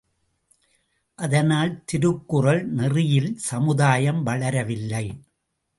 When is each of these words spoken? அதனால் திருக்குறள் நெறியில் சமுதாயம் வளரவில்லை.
அதனால் 1.19 1.83
திருக்குறள் 1.85 2.63
நெறியில் 2.71 3.31
சமுதாயம் 3.37 4.23
வளரவில்லை. 4.23 5.05